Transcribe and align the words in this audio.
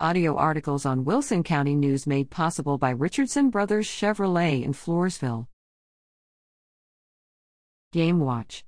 Audio 0.00 0.34
articles 0.34 0.84
on 0.84 1.04
Wilson 1.04 1.44
County 1.44 1.76
News 1.76 2.04
made 2.04 2.28
possible 2.28 2.78
by 2.78 2.90
Richardson 2.90 3.48
Brothers 3.48 3.86
Chevrolet 3.86 4.64
in 4.64 4.72
Floresville. 4.72 5.46
Game 7.92 8.18
Watch 8.18 8.64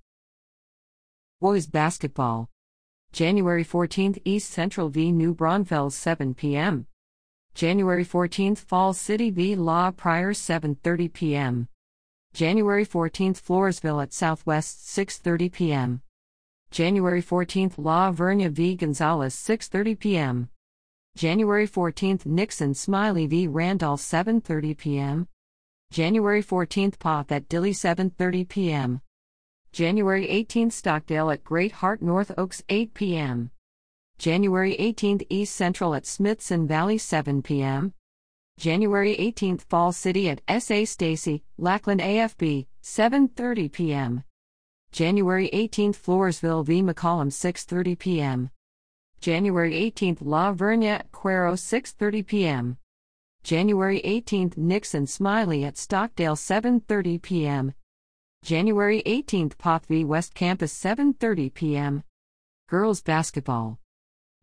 Boys 1.40 1.66
Basketball 1.66 2.48
January 3.10 3.64
14th 3.64 4.22
East 4.24 4.52
Central 4.52 4.88
v 4.88 5.10
New 5.10 5.34
Braunfels 5.34 5.96
7 5.96 6.32
p.m. 6.32 6.86
January 7.54 8.04
14th 8.04 8.58
Falls 8.58 8.96
City 8.96 9.30
v 9.30 9.56
La 9.56 9.90
Pryor 9.90 10.32
7:30 10.32 11.12
p.m. 11.12 11.68
January 12.34 12.86
14th 12.86 13.42
Floresville 13.42 14.00
at 14.00 14.12
Southwest 14.12 14.86
6:30 14.86 15.50
p.m. 15.50 16.02
January 16.70 17.20
14th 17.20 17.72
La 17.78 18.12
Vernia 18.12 18.48
v 18.48 18.76
Gonzales 18.76 19.34
6:30 19.34 19.98
p.m. 19.98 20.50
January 21.16 21.66
14th 21.66 22.26
Nixon 22.26 22.74
Smiley 22.74 23.26
v 23.26 23.48
Randolph 23.48 24.02
7:30 24.02 24.76
p.m. 24.76 25.28
January 25.90 26.42
14th 26.42 26.98
Poth 26.98 27.32
at 27.32 27.48
Dilley 27.48 27.70
7:30 27.70 28.46
p.m. 28.46 29.00
January 29.72 30.26
18th 30.26 30.72
Stockdale 30.72 31.30
at 31.30 31.42
Great 31.42 31.72
Heart 31.72 32.02
North 32.02 32.32
Oaks 32.36 32.62
8 32.68 32.92
p.m. 32.92 33.50
January 34.18 34.76
18th 34.78 35.26
East 35.30 35.56
Central 35.56 35.94
at 35.94 36.04
Smithson 36.04 36.66
Valley 36.66 36.98
7 36.98 37.40
p.m. 37.40 37.94
January 38.58 39.16
18th 39.16 39.62
Fall 39.62 39.92
City 39.92 40.28
at 40.28 40.42
SA 40.62 40.84
Stacy, 40.84 41.42
Lackland 41.56 42.02
AFB 42.02 42.66
7:30 42.82 43.72
p.m. 43.72 44.22
January 44.92 45.48
18th 45.54 45.96
Floresville 45.96 46.66
v 46.66 46.82
McCollum 46.82 47.30
6:30 47.30 47.98
p.m. 47.98 48.50
January 49.26 49.72
18th 49.72 50.18
La 50.20 50.52
Vernia 50.52 51.02
Cuero 51.10 51.54
6:30 51.54 52.24
p.m. 52.24 52.76
January 53.42 54.00
18th 54.04 54.56
Nixon 54.56 55.04
Smiley 55.04 55.64
at 55.64 55.76
Stockdale 55.76 56.36
7:30 56.36 57.20
p.m. 57.20 57.74
January 58.44 59.02
18th 59.04 59.58
Poth 59.58 59.86
v 59.86 60.04
West 60.04 60.32
Campus 60.32 60.72
7:30 60.72 61.52
p.m. 61.52 62.04
Girls 62.68 63.02
basketball. 63.02 63.80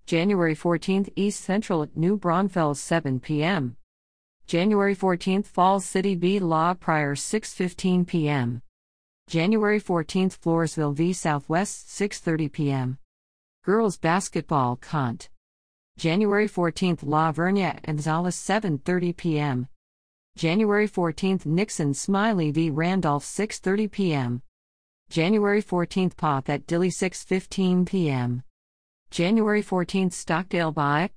January 0.05 0.53
14th 0.53 1.07
East 1.15 1.39
Central 1.39 1.83
at 1.83 1.95
New 1.95 2.17
Braunfels 2.17 2.81
7 2.81 3.21
p.m. 3.21 3.77
January 4.47 4.97
14th 4.97 5.45
Falls 5.45 5.85
City 5.85 6.13
v 6.13 6.39
La 6.39 6.73
Pryor 6.73 7.15
6:15 7.15 8.05
p.m. 8.05 8.61
January 9.29 9.79
14th 9.79 10.37
Floresville 10.37 10.93
v 10.93 11.13
Southwest 11.13 11.87
6:30 11.87 12.51
p.m. 12.51 12.97
Girls 13.63 13.97
Basketball 13.97 14.75
Kant. 14.75 15.29
January 15.97 16.49
14th 16.49 16.99
La 17.03 17.31
Vernia 17.31 17.79
and 17.85 17.95
Gonzales 17.95 18.35
7:30 18.35 19.15
p.m. 19.15 19.67
January 20.35 20.85
14th 20.85 21.45
Nixon 21.45 21.93
Smiley 21.93 22.51
v 22.51 22.69
Randolph 22.69 23.23
6:30 23.23 23.89
p.m. 23.89 24.41
January 25.09 25.63
14th 25.63 26.17
Poth 26.17 26.49
at 26.49 26.67
Dilley 26.67 26.91
6:15 26.91 27.85
p.m. 27.85 28.43
January 29.11 29.63
14th 29.63 30.11
Stockdale 30.11 30.73
by 30.73 31.09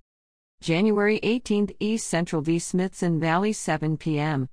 January 0.60 1.18
18th 1.24 1.74
East 1.80 2.06
Central 2.06 2.42
v 2.42 2.60
Smithson 2.60 3.18
Valley 3.18 3.52
7 3.52 3.96
p.m. 3.96 4.48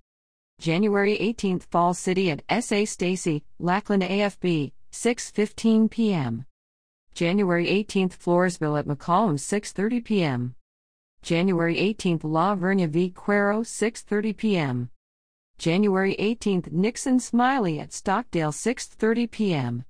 January 0.59 1.15
18th 1.19 1.65
Fall 1.69 1.93
City 1.93 2.31
at 2.31 2.41
SA 2.63 2.85
Stacy, 2.85 3.43
Lackland 3.59 4.01
AFB 4.01 4.71
6:15 4.91 5.91
p.m. 5.91 6.45
January 7.13 7.67
18th 7.67 8.17
Floresville 8.17 8.79
at 8.79 8.87
McCollum 8.87 9.35
6:30 9.35 10.03
p.m. 10.03 10.55
January 11.21 11.75
18th 11.75 12.21
La 12.23 12.55
Vernia 12.55 12.89
v 12.89 13.11
Cuero 13.11 13.61
6:30 13.61 14.35
p.m. 14.35 14.89
January 15.59 16.15
18th 16.17 16.71
Nixon 16.71 17.19
Smiley 17.19 17.79
at 17.79 17.93
Stockdale 17.93 18.51
6:30 18.51 19.29
p.m. 19.29 19.85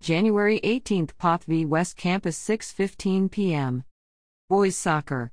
January 0.00 0.58
18th 0.64 1.10
Poth 1.18 1.44
v 1.44 1.66
West 1.66 1.98
Campus 1.98 2.42
6:15 2.42 3.30
p.m. 3.30 3.84
Boys 4.48 4.74
Soccer 4.74 5.32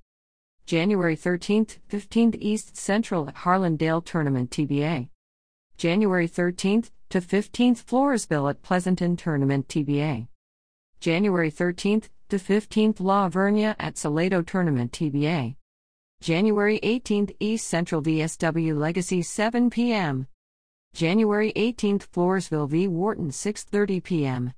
January 0.66 1.16
13th 1.16 1.78
15th 1.90 2.36
East 2.40 2.75
Central 2.75 3.30
at 3.30 3.36
Harlandale 3.36 4.03
Tournament 4.03 4.52
TBA 4.52 5.08
January 5.78 6.28
13th 6.28 6.92
to 7.09 7.22
15th 7.22 7.84
Floresville 7.84 8.50
at 8.50 8.62
Pleasanton 8.62 9.16
Tournament 9.16 9.69
TBA 9.69 10.28
January 11.01 11.51
13th 11.51 12.09
to 12.29 12.38
15th 12.38 13.00
La 13.00 13.28
Vernia 13.28 13.75
at 13.79 13.97
Salado 13.97 14.44
Tournament 14.44 14.91
TBA. 14.91 15.56
January 16.22 16.79
18th 16.84 17.35
East 17.39 17.67
Central 17.67 18.03
VSW 18.03 18.78
Legacy 18.78 19.23
7 19.23 19.72
p.m. 19.72 20.28
January 20.94 21.51
18th 21.56 22.07
Floresville 22.07 22.69
v 22.69 22.88
Wharton 22.88 23.31
6:30 23.31 24.03
p.m. 24.03 24.53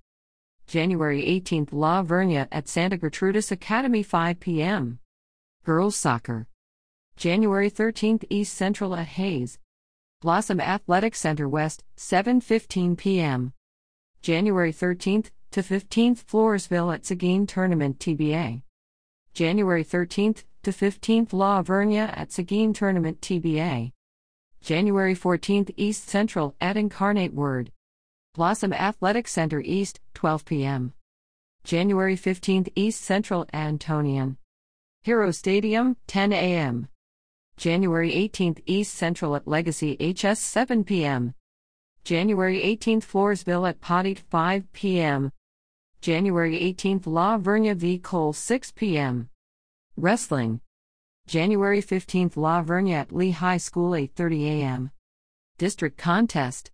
January 0.67 1.23
18th 1.23 1.69
La 1.71 2.03
Vernia 2.03 2.49
at 2.51 2.67
Santa 2.67 2.97
Gertrudis 2.97 3.49
Academy 3.49 4.03
5 4.03 4.41
p.m. 4.41 4.99
Girls 5.63 5.95
Soccer. 5.95 6.47
January 7.15 7.71
13th 7.71 8.25
East 8.29 8.53
Central 8.53 8.93
at 8.97 9.07
Hayes. 9.07 9.59
Blossom 10.19 10.59
Athletic 10.59 11.15
Center 11.15 11.47
West 11.47 11.85
7:15 11.95 12.97
p.m. 12.97 13.53
January 14.21 14.73
13th 14.73 15.29
to 15.53 15.62
15th 15.62 16.25
Floresville 16.25 16.91
at 16.91 17.06
Seguin 17.06 17.46
Tournament 17.46 18.00
TBA. 18.00 18.64
January 19.36 19.84
13th 19.86 20.46
to 20.64 20.72
15th 20.72 21.31
La 21.31 21.62
Vernia 21.62 22.12
at 22.18 22.31
Seguin 22.31 22.74
Tournament 22.74 23.22
TBA. 23.22 23.91
January 24.62 25.14
14th 25.14 25.72
East 25.78 26.09
Central 26.09 26.56
at 26.59 26.75
Incarnate 26.75 27.36
Word. 27.36 27.72
Blossom 28.34 28.74
Athletic 28.74 29.28
Center 29.28 29.62
East, 29.64 30.00
12 30.16 30.44
p.m. 30.44 30.94
January 31.64 32.18
15th 32.18 32.70
East 32.75 33.03
Central 33.03 33.46
Antonian. 33.53 34.38
Hero 35.03 35.30
Stadium, 35.30 35.97
10 36.08 36.34
a.m. 36.34 36.88
January 37.58 38.12
18th 38.12 38.59
East 38.66 38.96
Central 38.96 39.35
at 39.35 39.47
Legacy 39.47 39.97
HS 40.02 40.40
7 40.40 40.84
p.m. 40.84 41.35
January 42.03 42.59
18th 42.59 43.06
Floresville 43.06 43.70
at 43.70 43.80
Poteet 43.80 44.18
5 44.18 44.74
p.m. 44.74 45.31
January 46.03 46.59
18th 46.59 47.08
La 47.08 47.38
Vernia 47.38 47.74
v 47.74 47.97
Cole 47.97 48.34
6 48.34 48.72
p.m. 48.74 49.30
Wrestling. 49.96 50.59
January 51.28 51.81
15th 51.81 52.36
La 52.36 52.62
Vernia 52.62 52.96
at 52.96 53.14
Lee 53.14 53.31
High 53.31 53.56
School 53.56 53.91
8:30 53.91 54.44
a.m. 54.47 54.91
District 55.58 55.97
contest. 55.97 56.72